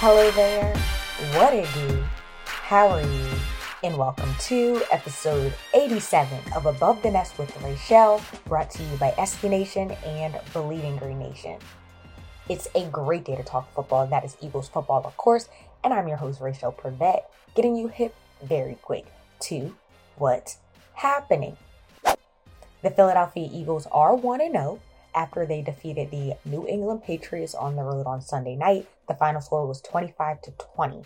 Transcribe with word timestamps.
Hello 0.00 0.30
there. 0.30 0.76
What 1.32 1.52
it 1.52 1.66
do? 1.74 2.04
How 2.44 2.86
are 2.86 3.02
you? 3.02 3.30
And 3.82 3.98
welcome 3.98 4.32
to 4.42 4.80
episode 4.92 5.52
87 5.74 6.38
of 6.54 6.66
Above 6.66 7.02
the 7.02 7.10
Nest 7.10 7.36
with 7.36 7.52
Raichele, 7.54 8.22
brought 8.44 8.70
to 8.70 8.82
you 8.84 8.96
by 8.98 9.10
SB 9.18 9.50
Nation 9.50 9.90
and 10.06 10.38
Bleeding 10.52 10.98
Green 10.98 11.18
Nation. 11.18 11.58
It's 12.48 12.68
a 12.76 12.86
great 12.90 13.24
day 13.24 13.34
to 13.34 13.42
talk 13.42 13.74
football. 13.74 14.06
That 14.06 14.24
is 14.24 14.36
Eagles 14.40 14.68
football, 14.68 15.04
of 15.04 15.16
course. 15.16 15.48
And 15.82 15.92
I'm 15.92 16.06
your 16.06 16.18
host, 16.18 16.38
Raichele 16.38 16.76
Privette, 16.76 17.22
getting 17.56 17.74
you 17.74 17.88
hip 17.88 18.14
very 18.40 18.76
quick 18.80 19.06
to 19.40 19.74
what's 20.14 20.58
happening. 20.94 21.56
The 22.82 22.90
Philadelphia 22.90 23.50
Eagles 23.52 23.88
are 23.90 24.14
1 24.14 24.38
0 24.38 24.78
after 25.18 25.44
they 25.44 25.60
defeated 25.60 26.12
the 26.12 26.34
New 26.44 26.64
England 26.68 27.02
Patriots 27.02 27.52
on 27.52 27.74
the 27.74 27.82
road 27.82 28.06
on 28.06 28.20
Sunday 28.20 28.54
night. 28.54 28.86
The 29.08 29.14
final 29.14 29.40
score 29.40 29.66
was 29.66 29.80
25 29.80 30.40
to 30.42 30.52
20. 30.52 31.02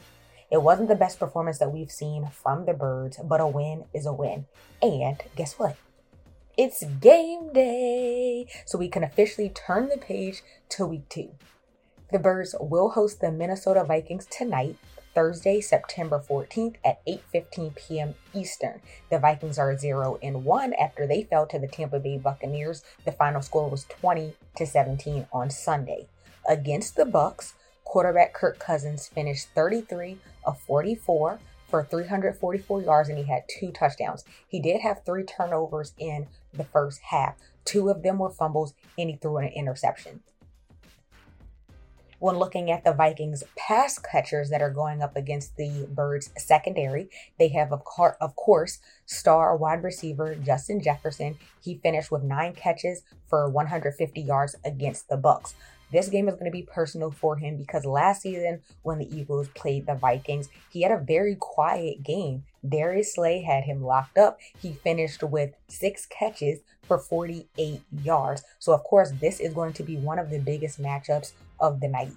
It 0.51 0.63
wasn't 0.63 0.89
the 0.89 0.95
best 0.95 1.19
performance 1.19 1.59
that 1.61 1.73
we've 1.73 1.91
seen 1.91 2.29
from 2.29 2.67
the 2.67 2.75
Birds, 2.75 3.19
but 3.25 3.41
a 3.41 3.47
win 3.47 3.87
is 3.95 4.05
a 4.05 4.13
win. 4.13 4.45
And 4.83 5.17
guess 5.35 5.59
what? 5.59 5.77
It's 6.59 6.85
game 6.85 7.55
day! 7.55 8.47
So 8.67 8.77
we 8.77 8.91
can 8.91 9.03
officially 9.03 9.49
turn 9.49 9.89
the 9.89 9.97
page 9.97 10.43
to 10.71 10.85
week 10.85 11.09
two. 11.09 11.31
The 12.13 12.19
Birds 12.19 12.55
will 12.61 12.91
host 12.91 13.23
the 13.23 13.33
Minnesota 13.33 13.83
Vikings 13.83 14.27
tonight 14.27 14.77
Thursday, 15.15 15.61
September 15.61 16.19
14th 16.19 16.77
at 16.85 17.05
8:15 17.07 17.75
p.m. 17.77 18.15
Eastern. 18.35 18.81
The 19.11 19.19
Vikings 19.19 19.59
are 19.59 19.77
0 19.77 20.19
and 20.23 20.45
1 20.45 20.73
after 20.75 21.07
they 21.07 21.25
fell 21.25 21.47
to 21.47 21.59
the 21.59 21.69
Tampa 21.69 21.99
Bay 21.99 22.19
Buccaneers. 22.19 22.83
The 23.05 23.13
final 23.13 23.43
score 23.43 23.69
was 23.69 23.85
20 23.85 24.35
to 24.57 24.67
17 24.67 25.27
on 25.33 25.51
Sunday. 25.51 26.09
Against 26.49 26.97
the 26.97 27.05
Bucs, 27.05 27.53
quarterback 27.85 28.33
Kirk 28.33 28.59
Cousins 28.59 29.09
finished 29.09 29.49
33 29.55 30.19
of 30.45 30.59
44 30.61 31.39
for 31.69 31.85
344 31.85 32.83
yards 32.83 33.09
and 33.09 33.19
he 33.19 33.25
had 33.25 33.45
two 33.49 33.71
touchdowns. 33.73 34.25
He 34.49 34.61
did 34.61 34.81
have 34.81 35.05
three 35.05 35.25
turnovers 35.25 35.93
in 35.99 36.27
the 36.53 36.65
first 36.65 37.01
half. 37.11 37.37
Two 37.65 37.89
of 37.89 38.03
them 38.03 38.19
were 38.19 38.31
fumbles 38.31 38.75
and 38.99 39.09
he 39.09 39.17
threw 39.17 39.39
an 39.39 39.49
interception 39.49 40.21
when 42.23 42.39
looking 42.39 42.71
at 42.71 42.85
the 42.85 42.93
Vikings 42.93 43.43
pass 43.57 43.99
catchers 43.99 44.49
that 44.51 44.63
are 44.63 44.71
going 44.71 45.03
up 45.03 45.17
against 45.17 45.57
the 45.57 45.89
Birds 45.91 46.31
secondary. 46.39 47.11
They 47.37 47.49
have, 47.49 47.73
of, 47.73 47.85
car- 47.85 48.17
of 48.21 48.37
course, 48.37 48.79
star 49.07 49.57
wide 49.57 49.83
receiver 49.83 50.37
Justin 50.37 50.81
Jefferson. 50.81 51.37
He 51.61 51.81
finished 51.83 52.13
with 52.13 52.23
nine 52.23 52.53
catches 52.55 53.03
for 53.27 53.49
150 53.49 54.21
yards 54.21 54.55
against 54.65 55.09
the 55.09 55.17
Bucs. 55.17 55.55
This 55.93 56.09
game 56.09 56.27
is 56.27 56.35
going 56.35 56.47
to 56.47 56.51
be 56.51 56.63
personal 56.63 57.11
for 57.11 57.37
him 57.37 57.57
because 57.57 57.85
last 57.85 58.23
season, 58.23 58.63
when 58.83 58.99
the 58.99 59.15
Eagles 59.15 59.49
played 59.55 59.87
the 59.87 59.95
Vikings, 59.95 60.49
he 60.71 60.83
had 60.83 60.91
a 60.91 60.99
very 60.99 61.37
quiet 61.39 62.03
game. 62.03 62.45
Darius 62.67 63.15
Slay 63.15 63.43
had 63.43 63.65
him 63.65 63.85
locked 63.85 64.17
up. 64.17 64.39
He 64.59 64.73
finished 64.73 65.23
with 65.23 65.53
six 65.69 66.07
catches 66.07 66.61
for 66.83 66.99
48 66.99 67.83
yards. 68.03 68.43
So, 68.59 68.73
of 68.73 68.83
course, 68.85 69.13
this 69.21 69.39
is 69.39 69.53
going 69.53 69.75
to 69.75 69.83
be 69.83 69.97
one 69.97 70.19
of 70.19 70.31
the 70.31 70.39
biggest 70.39 70.81
matchups 70.81 71.33
of 71.61 71.81
the 71.81 71.89
night. 71.89 72.13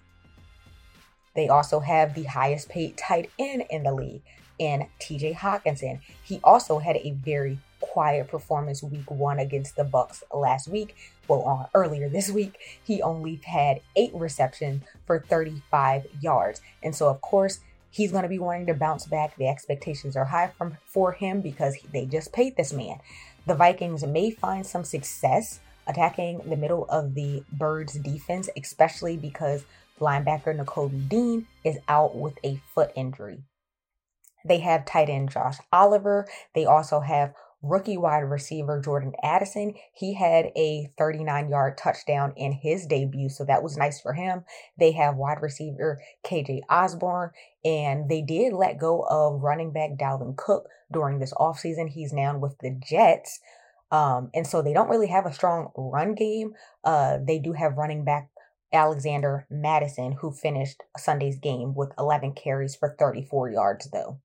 They 1.35 1.49
also 1.49 1.81
have 1.81 2.15
the 2.15 2.23
highest 2.23 2.69
paid 2.69 2.97
tight 2.97 3.29
end 3.37 3.65
in 3.69 3.83
the 3.83 3.93
league 3.93 4.21
in 4.59 4.87
TJ 4.99 5.35
Hockenson. 5.35 5.99
He 6.23 6.39
also 6.43 6.79
had 6.79 6.97
a 6.97 7.11
very 7.11 7.59
quiet 7.79 8.27
performance 8.27 8.81
week 8.81 9.09
one 9.09 9.39
against 9.39 9.75
the 9.75 9.83
Bucs 9.83 10.23
last 10.33 10.67
week. 10.67 10.95
Well, 11.27 11.47
uh, 11.47 11.67
earlier 11.73 12.09
this 12.09 12.29
week, 12.29 12.57
he 12.83 13.01
only 13.01 13.39
had 13.45 13.81
eight 13.95 14.11
receptions 14.13 14.83
for 15.05 15.19
35 15.19 16.07
yards. 16.21 16.61
And 16.83 16.95
so, 16.95 17.09
of 17.09 17.21
course, 17.21 17.59
he's 17.89 18.11
going 18.11 18.23
to 18.23 18.29
be 18.29 18.39
wanting 18.39 18.67
to 18.67 18.73
bounce 18.73 19.05
back. 19.05 19.35
The 19.37 19.47
expectations 19.47 20.15
are 20.15 20.25
high 20.25 20.51
from 20.57 20.77
for 20.85 21.13
him 21.13 21.41
because 21.41 21.77
they 21.93 22.05
just 22.05 22.33
paid 22.33 22.57
this 22.57 22.73
man. 22.73 22.99
The 23.47 23.55
Vikings 23.55 24.03
may 24.03 24.31
find 24.31 24.65
some 24.65 24.83
success 24.83 25.59
attacking 25.87 26.41
the 26.49 26.57
middle 26.57 26.85
of 26.85 27.13
the 27.13 27.43
Birds 27.51 27.93
defense, 27.93 28.49
especially 28.57 29.17
because 29.17 29.65
linebacker 29.99 30.57
Nakobe 30.57 31.07
Dean 31.07 31.47
is 31.63 31.77
out 31.87 32.15
with 32.15 32.37
a 32.43 32.59
foot 32.73 32.91
injury. 32.95 33.43
They 34.45 34.59
have 34.59 34.85
tight 34.85 35.09
end 35.09 35.31
Josh 35.31 35.57
Oliver. 35.71 36.27
They 36.53 36.65
also 36.65 36.99
have 37.01 37.33
rookie 37.61 37.97
wide 37.97 38.19
receiver 38.19 38.79
Jordan 38.79 39.13
Addison. 39.23 39.73
He 39.93 40.13
had 40.13 40.51
a 40.55 40.91
39 40.97 41.49
yard 41.49 41.77
touchdown 41.77 42.33
in 42.37 42.51
his 42.51 42.85
debut, 42.85 43.29
so 43.29 43.43
that 43.45 43.63
was 43.63 43.77
nice 43.77 43.99
for 43.99 44.13
him. 44.13 44.43
They 44.77 44.91
have 44.93 45.15
wide 45.15 45.41
receiver 45.41 46.01
KJ 46.23 46.61
Osborn, 46.69 47.31
and 47.63 48.09
they 48.09 48.21
did 48.21 48.53
let 48.53 48.79
go 48.79 49.01
of 49.09 49.41
running 49.41 49.71
back 49.71 49.91
Dalvin 49.97 50.37
Cook 50.37 50.67
during 50.91 51.19
this 51.19 51.33
offseason. 51.33 51.89
He's 51.89 52.13
now 52.13 52.37
with 52.37 52.57
the 52.59 52.79
Jets. 52.87 53.39
Um, 53.91 54.29
and 54.33 54.45
so 54.45 54.61
they 54.61 54.73
don't 54.73 54.89
really 54.89 55.07
have 55.07 55.25
a 55.25 55.33
strong 55.33 55.71
run 55.75 56.15
game. 56.15 56.53
Uh, 56.83 57.17
they 57.25 57.39
do 57.39 57.53
have 57.53 57.77
running 57.77 58.03
back 58.03 58.29
Alexander 58.73 59.47
Mattison, 59.49 60.13
who 60.13 60.31
finished 60.31 60.83
Sunday's 60.97 61.37
game 61.39 61.73
with 61.75 61.91
11 61.97 62.33
carries 62.33 62.75
for 62.75 62.95
34 62.97 63.51
yards, 63.51 63.89
though. 63.91 64.19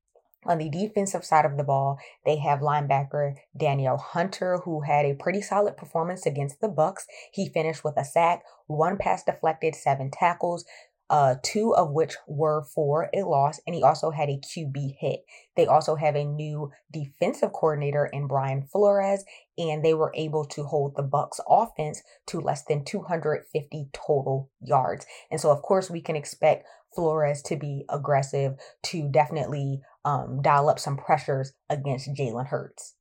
On 0.46 0.58
the 0.58 0.70
defensive 0.70 1.24
side 1.24 1.44
of 1.44 1.56
the 1.56 1.64
ball, 1.64 1.98
they 2.24 2.38
have 2.38 2.60
linebacker 2.60 3.34
Danielle 3.56 3.98
Hunter, 3.98 4.58
who 4.64 4.82
had 4.82 5.04
a 5.04 5.14
pretty 5.14 5.42
solid 5.42 5.76
performance 5.76 6.24
against 6.24 6.60
the 6.60 6.68
Bucs. 6.68 7.02
He 7.32 7.50
finished 7.50 7.84
with 7.84 7.98
a 7.98 8.04
sack, 8.04 8.42
one 8.66 8.96
pass 8.96 9.22
deflected, 9.22 9.74
seven 9.74 10.10
tackles, 10.10 10.64
uh, 11.10 11.34
two 11.42 11.74
of 11.74 11.90
which 11.90 12.14
were 12.28 12.62
for 12.62 13.10
a 13.12 13.22
loss, 13.24 13.60
and 13.66 13.74
he 13.74 13.82
also 13.82 14.12
had 14.12 14.30
a 14.30 14.38
QB 14.38 14.96
hit. 14.98 15.24
They 15.56 15.66
also 15.66 15.96
have 15.96 16.14
a 16.14 16.24
new 16.24 16.70
defensive 16.90 17.52
coordinator 17.52 18.06
in 18.06 18.28
Brian 18.28 18.62
Flores, 18.62 19.24
and 19.58 19.84
they 19.84 19.92
were 19.92 20.12
able 20.14 20.44
to 20.46 20.62
hold 20.62 20.94
the 20.94 21.02
Bucs 21.02 21.40
offense 21.48 22.02
to 22.28 22.40
less 22.40 22.64
than 22.64 22.84
250 22.84 23.88
total 23.92 24.50
yards. 24.60 25.04
And 25.32 25.40
so, 25.40 25.50
of 25.50 25.62
course, 25.62 25.90
we 25.90 26.00
can 26.00 26.14
expect 26.14 26.64
Flores 26.94 27.42
to 27.42 27.56
be 27.56 27.84
aggressive 27.88 28.54
to 28.84 29.08
definitely 29.10 29.80
um, 30.04 30.40
dial 30.42 30.68
up 30.68 30.78
some 30.78 30.96
pressures 30.96 31.52
against 31.68 32.14
Jalen 32.14 32.48
Hurts. 32.48 32.94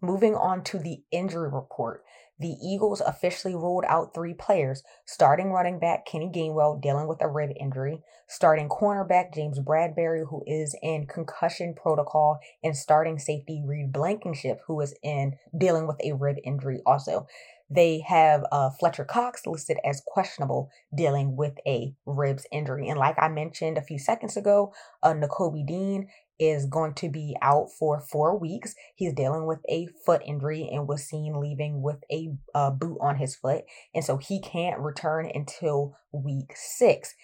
Moving 0.00 0.34
on 0.34 0.64
to 0.64 0.78
the 0.78 1.02
injury 1.12 1.50
report 1.50 2.02
the 2.40 2.56
Eagles 2.62 3.02
officially 3.02 3.54
ruled 3.54 3.84
out 3.86 4.14
three 4.14 4.32
players 4.32 4.82
starting 5.04 5.52
running 5.52 5.78
back 5.78 6.06
Kenny 6.06 6.30
Gainwell 6.34 6.80
dealing 6.80 7.06
with 7.06 7.20
a 7.20 7.28
rib 7.28 7.50
injury, 7.60 8.00
starting 8.28 8.70
cornerback 8.70 9.34
James 9.34 9.60
Bradberry, 9.60 10.26
who 10.28 10.42
is 10.46 10.74
in 10.82 11.06
concussion 11.06 11.74
protocol, 11.74 12.38
and 12.64 12.74
starting 12.74 13.18
safety 13.18 13.62
Reed 13.64 13.92
Blankenship, 13.92 14.60
who 14.66 14.80
is 14.80 14.94
in 15.02 15.34
dealing 15.56 15.86
with 15.86 15.98
a 16.02 16.12
rib 16.12 16.36
injury 16.42 16.80
also. 16.86 17.26
They 17.68 18.00
have 18.08 18.44
uh, 18.50 18.70
Fletcher 18.70 19.04
Cox 19.04 19.46
listed 19.46 19.76
as 19.84 20.02
questionable, 20.04 20.70
dealing 20.96 21.36
with 21.36 21.58
a 21.66 21.94
ribs 22.06 22.46
injury. 22.50 22.88
And 22.88 22.98
like 22.98 23.16
I 23.18 23.28
mentioned 23.28 23.76
a 23.76 23.82
few 23.82 23.98
seconds 23.98 24.36
ago, 24.36 24.72
uh, 25.02 25.12
Nakobe 25.12 25.66
Dean 25.66 26.08
is 26.40 26.64
going 26.64 26.94
to 26.94 27.10
be 27.10 27.36
out 27.42 27.68
for 27.78 28.00
four 28.00 28.36
weeks. 28.36 28.74
He's 28.96 29.12
dealing 29.12 29.46
with 29.46 29.60
a 29.68 29.88
foot 30.06 30.22
injury 30.26 30.68
and 30.72 30.88
was 30.88 31.04
seen 31.04 31.38
leaving 31.38 31.82
with 31.82 32.02
a 32.10 32.30
uh, 32.54 32.70
boot 32.70 32.98
on 33.00 33.16
his 33.16 33.36
foot. 33.36 33.64
And 33.94 34.02
so 34.02 34.16
he 34.16 34.40
can't 34.40 34.80
return 34.80 35.30
until 35.32 35.94
week 36.12 36.52
six. 36.56 37.14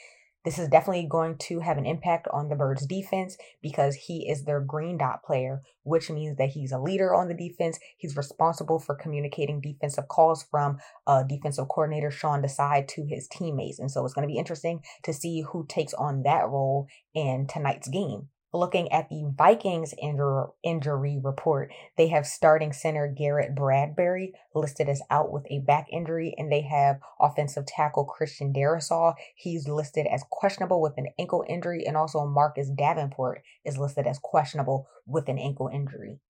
This 0.44 0.60
is 0.60 0.68
definitely 0.68 1.08
going 1.10 1.38
to 1.38 1.58
have 1.58 1.76
an 1.76 1.86
impact 1.86 2.28
on 2.32 2.48
the 2.48 2.54
Birds 2.54 2.86
defense 2.86 3.36
because 3.60 3.96
he 3.96 4.28
is 4.30 4.44
their 4.44 4.60
green 4.60 4.96
dot 4.96 5.24
player, 5.24 5.62
which 5.82 6.08
means 6.08 6.36
that 6.36 6.50
he's 6.50 6.70
a 6.70 6.78
leader 6.78 7.12
on 7.12 7.26
the 7.26 7.34
defense. 7.34 7.80
He's 7.96 8.16
responsible 8.16 8.78
for 8.78 8.94
communicating 8.94 9.60
defensive 9.60 10.06
calls 10.06 10.44
from 10.48 10.78
uh, 11.04 11.24
defensive 11.24 11.66
coordinator 11.68 12.12
Sean 12.12 12.42
Desai 12.42 12.86
to 12.86 13.06
his 13.08 13.26
teammates. 13.26 13.80
And 13.80 13.90
so 13.90 14.04
it's 14.04 14.14
going 14.14 14.28
to 14.28 14.32
be 14.32 14.38
interesting 14.38 14.82
to 15.02 15.12
see 15.12 15.40
who 15.40 15.66
takes 15.68 15.94
on 15.94 16.22
that 16.22 16.48
role 16.48 16.86
in 17.12 17.48
tonight's 17.48 17.88
game. 17.88 18.28
Looking 18.56 18.90
at 18.90 19.10
the 19.10 19.30
Vikings 19.36 19.92
injury, 20.02 21.20
report, 21.22 21.70
they 21.98 22.08
have 22.08 22.26
starting 22.26 22.72
center 22.72 23.06
Garrett 23.06 23.54
Bradbury 23.54 24.32
listed 24.54 24.88
as 24.88 25.02
out 25.10 25.30
with 25.30 25.44
a 25.50 25.58
back 25.58 25.88
injury, 25.92 26.34
and 26.38 26.50
they 26.50 26.62
have 26.62 27.00
offensive 27.20 27.66
tackle 27.66 28.06
Christian 28.06 28.54
Darrisaw. 28.54 29.12
He's 29.34 29.68
listed 29.68 30.06
as 30.06 30.24
questionable 30.30 30.80
with 30.80 30.94
an 30.96 31.08
ankle 31.18 31.44
injury, 31.46 31.84
and 31.86 31.98
also 31.98 32.24
Marcus 32.24 32.70
Davenport 32.70 33.42
is 33.62 33.76
listed 33.76 34.06
as 34.06 34.18
questionable 34.18 34.88
with 35.06 35.28
an 35.28 35.38
ankle 35.38 35.68
injury. 35.70 36.20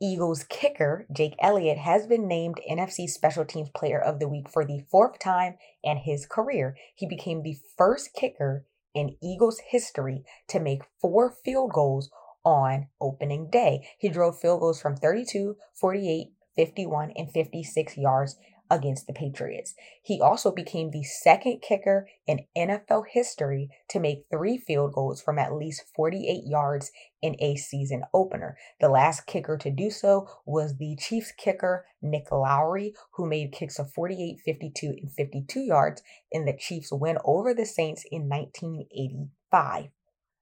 Eagles 0.00 0.44
kicker 0.44 1.04
Jake 1.12 1.34
Elliott 1.40 1.78
has 1.78 2.06
been 2.06 2.28
named 2.28 2.60
NFC 2.70 3.08
Special 3.08 3.44
Teams 3.44 3.70
Player 3.70 4.00
of 4.00 4.20
the 4.20 4.28
Week 4.28 4.48
for 4.48 4.64
the 4.64 4.84
fourth 4.88 5.18
time 5.18 5.56
in 5.82 5.96
his 5.96 6.26
career. 6.26 6.76
He 6.94 7.08
became 7.08 7.42
the 7.42 7.56
first 7.76 8.14
kicker 8.14 8.66
in 8.96 9.16
Eagles 9.22 9.60
history 9.68 10.24
to 10.48 10.58
make 10.58 10.82
four 11.00 11.30
field 11.44 11.72
goals 11.72 12.10
on 12.44 12.86
opening 13.00 13.50
day. 13.50 13.86
He 13.98 14.08
drove 14.08 14.40
field 14.40 14.60
goals 14.60 14.80
from 14.80 14.96
32, 14.96 15.56
48, 15.74 16.28
51, 16.56 17.12
and 17.16 17.30
56 17.30 17.98
yards 17.98 18.36
against 18.70 19.06
the 19.06 19.12
Patriots. 19.12 19.74
He 20.02 20.20
also 20.20 20.50
became 20.50 20.90
the 20.90 21.04
second 21.04 21.60
kicker 21.60 22.08
in 22.26 22.46
NFL 22.56 23.04
history 23.10 23.70
to 23.88 24.00
make 24.00 24.26
three 24.30 24.58
field 24.58 24.92
goals 24.92 25.20
from 25.20 25.38
at 25.38 25.54
least 25.54 25.84
48 25.94 26.42
yards 26.46 26.90
in 27.22 27.36
a 27.38 27.56
season 27.56 28.02
opener. 28.12 28.56
The 28.80 28.88
last 28.88 29.26
kicker 29.26 29.56
to 29.58 29.70
do 29.70 29.90
so 29.90 30.28
was 30.44 30.76
the 30.76 30.96
Chiefs 30.96 31.32
kicker 31.36 31.86
Nick 32.02 32.30
Lowery, 32.30 32.94
who 33.12 33.26
made 33.26 33.52
kicks 33.52 33.78
of 33.78 33.92
48, 33.92 34.40
52, 34.44 34.86
and 34.86 35.12
52 35.12 35.60
yards 35.60 36.02
in 36.30 36.44
the 36.44 36.56
Chiefs' 36.56 36.92
win 36.92 37.18
over 37.24 37.54
the 37.54 37.66
Saints 37.66 38.04
in 38.10 38.28
1985. 38.28 39.90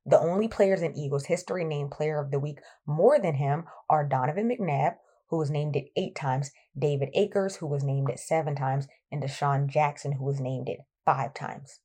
The 0.07 0.21
only 0.21 0.49
players 0.49 0.83
in 0.83 0.97
Eagles 0.97 1.27
history 1.27 1.65
named 1.65 1.91
Player 1.91 2.21
of 2.21 2.31
the 2.31 2.39
Week 2.39 2.59
more 2.87 3.19
than 3.19 3.35
him 3.37 3.65
are 3.89 4.07
Donovan 4.07 4.51
McNabb, 4.51 4.97
who 5.35 5.39
was 5.39 5.51
named 5.51 5.75
it 5.75 5.91
eight 5.97 6.15
times, 6.15 6.53
David 6.79 7.09
Akers, 7.13 7.57
who 7.57 7.67
was 7.67 7.83
named 7.83 8.09
it 8.09 8.21
seven 8.21 8.55
times, 8.55 8.87
and 9.11 9.21
DeSean 9.21 9.67
Jackson, 9.67 10.13
who 10.13 10.25
was 10.25 10.39
named 10.39 10.69
it 10.69 10.79
five 11.05 11.35
times. 11.35 11.81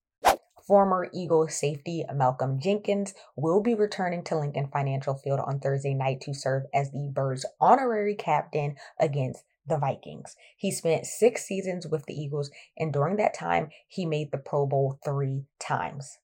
Former 0.68 1.10
Eagles 1.12 1.56
safety 1.56 2.06
Malcolm 2.14 2.60
Jenkins 2.60 3.16
will 3.36 3.60
be 3.60 3.74
returning 3.74 4.24
to 4.26 4.38
Lincoln 4.38 4.70
Financial 4.72 5.16
Field 5.16 5.40
on 5.40 5.60
Thursday 5.60 5.96
night 5.96 6.22
to 6.22 6.34
serve 6.36 6.66
as 6.76 6.92
the 6.92 7.10
Birds' 7.12 7.44
honorary 7.60 8.14
captain 8.14 8.76
against 9.00 9.44
the 9.66 9.80
Vikings. 9.80 10.36
He 10.56 10.70
spent 10.70 11.08
six 11.08 11.44
seasons 11.44 11.88
with 11.88 12.06
the 12.06 12.14
Eagles, 12.14 12.52
and 12.78 12.94
during 12.94 13.16
that 13.16 13.34
time, 13.34 13.70
he 13.88 14.06
made 14.06 14.32
the 14.32 14.38
Pro 14.38 14.68
Bowl 14.68 15.00
three 15.04 15.46
times. 15.60 16.20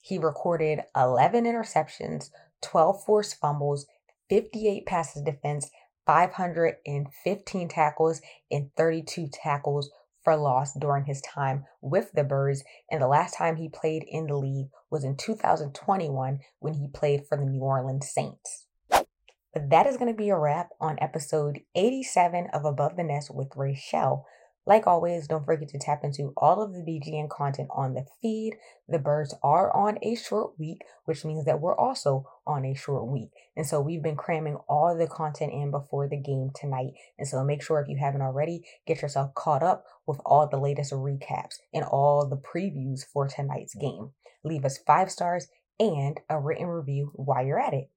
He 0.00 0.16
recorded 0.16 0.80
11 0.96 1.44
interceptions, 1.44 2.30
12 2.62 3.04
forced 3.04 3.38
fumbles, 3.38 3.84
58 4.30 4.86
passes 4.86 5.22
defense, 5.22 5.70
515 6.08 7.68
tackles, 7.68 8.22
and 8.50 8.70
32 8.78 9.28
tackles 9.30 9.90
for 10.24 10.36
loss 10.36 10.72
during 10.72 11.04
his 11.04 11.20
time 11.20 11.66
with 11.82 12.12
the 12.12 12.24
Birds. 12.24 12.64
And 12.90 13.02
the 13.02 13.08
last 13.08 13.36
time 13.36 13.56
he 13.56 13.68
played 13.68 14.04
in 14.08 14.26
the 14.26 14.36
league 14.36 14.70
was 14.90 15.04
in 15.04 15.18
2021 15.18 16.40
when 16.60 16.74
he 16.74 16.88
played 16.88 17.26
for 17.28 17.36
the 17.36 17.44
New 17.44 17.60
Orleans 17.60 18.10
Saints. 18.10 18.64
But 18.88 19.68
that 19.68 19.86
is 19.86 19.98
going 19.98 20.10
to 20.10 20.16
be 20.16 20.30
a 20.30 20.38
wrap 20.38 20.70
on 20.80 20.96
episode 20.98 21.60
87 21.74 22.48
of 22.54 22.64
Above 22.64 22.96
the 22.96 23.04
Nest 23.04 23.30
with 23.34 23.50
Raichele. 23.50 24.24
Like 24.68 24.86
always, 24.86 25.26
don't 25.26 25.46
forget 25.46 25.70
to 25.70 25.78
tap 25.78 26.04
into 26.04 26.34
all 26.36 26.60
of 26.60 26.74
the 26.74 26.80
BGN 26.80 27.30
content 27.30 27.70
on 27.74 27.94
the 27.94 28.04
feed. 28.20 28.52
The 28.86 28.98
birds 28.98 29.34
are 29.42 29.74
on 29.74 29.96
a 30.02 30.14
short 30.14 30.58
week, 30.58 30.82
which 31.06 31.24
means 31.24 31.46
that 31.46 31.58
we're 31.58 31.74
also 31.74 32.26
on 32.46 32.66
a 32.66 32.74
short 32.74 33.06
week. 33.06 33.30
And 33.56 33.66
so 33.66 33.80
we've 33.80 34.02
been 34.02 34.14
cramming 34.14 34.58
all 34.68 34.94
the 34.94 35.06
content 35.06 35.54
in 35.54 35.70
before 35.70 36.06
the 36.06 36.18
game 36.18 36.50
tonight. 36.54 36.92
And 37.18 37.26
so 37.26 37.42
make 37.42 37.62
sure 37.62 37.80
if 37.80 37.88
you 37.88 37.96
haven't 37.96 38.20
already, 38.20 38.60
get 38.86 39.00
yourself 39.00 39.34
caught 39.34 39.62
up 39.62 39.84
with 40.06 40.20
all 40.26 40.46
the 40.46 40.58
latest 40.58 40.92
recaps 40.92 41.54
and 41.72 41.86
all 41.86 42.28
the 42.28 42.36
previews 42.36 43.06
for 43.10 43.26
tonight's 43.26 43.74
game. 43.74 44.10
Leave 44.44 44.66
us 44.66 44.76
five 44.86 45.10
stars 45.10 45.48
and 45.80 46.20
a 46.28 46.38
written 46.38 46.66
review 46.66 47.10
while 47.14 47.42
you're 47.42 47.58
at 47.58 47.72
it. 47.72 47.88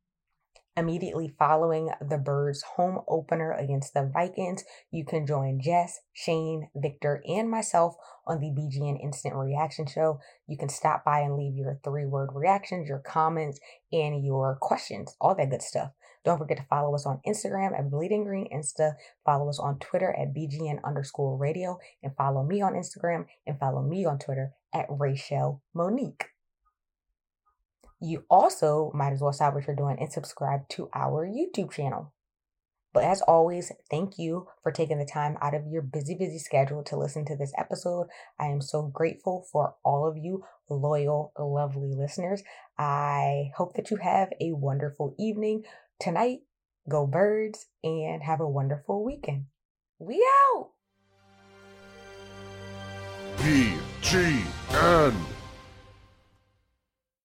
Immediately 0.81 1.35
following 1.37 1.91
the 2.01 2.17
Birds' 2.17 2.63
home 2.75 3.01
opener 3.07 3.51
against 3.51 3.93
the 3.93 4.09
Vikings, 4.11 4.63
you 4.89 5.05
can 5.05 5.27
join 5.27 5.61
Jess, 5.61 5.99
Shane, 6.11 6.69
Victor, 6.75 7.21
and 7.27 7.51
myself 7.51 7.93
on 8.25 8.39
the 8.39 8.47
BGN 8.47 8.99
Instant 8.99 9.35
Reaction 9.35 9.85
Show. 9.85 10.19
You 10.47 10.57
can 10.57 10.69
stop 10.69 11.05
by 11.05 11.19
and 11.19 11.35
leave 11.35 11.55
your 11.55 11.79
three 11.83 12.07
word 12.07 12.31
reactions, 12.33 12.89
your 12.89 12.97
comments, 12.97 13.59
and 13.91 14.25
your 14.25 14.57
questions, 14.59 15.15
all 15.21 15.35
that 15.35 15.51
good 15.51 15.61
stuff. 15.61 15.91
Don't 16.25 16.39
forget 16.39 16.57
to 16.57 16.65
follow 16.67 16.95
us 16.95 17.05
on 17.05 17.21
Instagram 17.27 17.77
at 17.77 17.91
Bleeding 17.91 18.23
Green 18.23 18.49
Insta. 18.51 18.93
Follow 19.23 19.49
us 19.49 19.59
on 19.59 19.77
Twitter 19.77 20.15
at 20.19 20.33
BGN 20.33 20.79
underscore 20.83 21.37
radio. 21.37 21.77
And 22.01 22.15
follow 22.15 22.43
me 22.43 22.59
on 22.63 22.73
Instagram 22.73 23.27
and 23.45 23.59
follow 23.59 23.83
me 23.83 24.03
on 24.03 24.17
Twitter 24.17 24.53
at 24.73 24.89
Raichele 24.89 25.61
Monique. 25.75 26.30
You 28.01 28.25
also 28.29 28.91
might 28.95 29.13
as 29.13 29.21
well 29.21 29.31
stop 29.31 29.53
what 29.53 29.67
you're 29.67 29.75
doing 29.75 29.97
and 29.99 30.11
subscribe 30.11 30.67
to 30.69 30.89
our 30.93 31.25
YouTube 31.25 31.71
channel. 31.71 32.13
But 32.93 33.05
as 33.05 33.21
always, 33.21 33.71
thank 33.89 34.17
you 34.17 34.47
for 34.63 34.71
taking 34.71 34.99
the 34.99 35.05
time 35.05 35.37
out 35.41 35.53
of 35.53 35.67
your 35.67 35.81
busy, 35.81 36.15
busy 36.15 36.39
schedule 36.39 36.83
to 36.83 36.97
listen 36.97 37.23
to 37.25 37.37
this 37.37 37.53
episode. 37.57 38.07
I 38.37 38.47
am 38.47 38.59
so 38.59 38.81
grateful 38.83 39.47
for 39.51 39.75
all 39.85 40.05
of 40.05 40.17
you 40.17 40.43
loyal, 40.69 41.31
lovely 41.39 41.93
listeners. 41.95 42.43
I 42.77 43.51
hope 43.55 43.75
that 43.75 43.91
you 43.91 43.97
have 43.97 44.29
a 44.41 44.51
wonderful 44.51 45.15
evening 45.17 45.63
tonight. 45.99 46.39
Go 46.89 47.07
birds 47.07 47.67
and 47.83 48.23
have 48.23 48.41
a 48.41 48.49
wonderful 48.49 49.03
weekend. 49.05 49.45
We 49.99 50.27
out. 50.49 50.71
BGN. 53.37 55.15